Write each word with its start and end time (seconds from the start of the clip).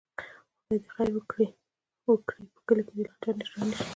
خدای 0.05 0.79
دې 0.83 0.89
خیر 0.93 1.09
وکړي، 1.15 1.47
په 2.03 2.11
کلي 2.67 2.83
کې 2.87 2.93
دې 2.95 3.03
لانجه 3.23 3.31
نه 3.69 3.75
راشي. 3.77 3.87